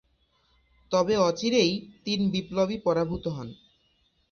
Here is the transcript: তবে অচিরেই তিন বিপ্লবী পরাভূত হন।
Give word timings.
তবে 0.91 1.13
অচিরেই 1.19 1.71
তিন 2.05 2.19
বিপ্লবী 2.29 2.77
পরাভূত 2.77 3.25
হন। 3.27 3.47